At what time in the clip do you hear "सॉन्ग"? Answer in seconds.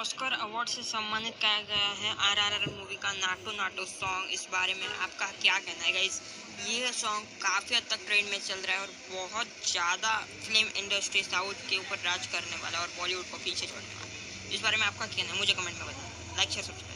3.84-4.30, 6.92-7.26